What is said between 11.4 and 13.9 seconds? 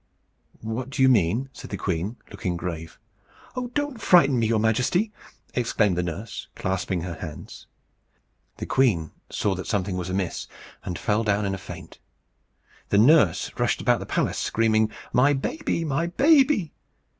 in a faint. The nurse rushed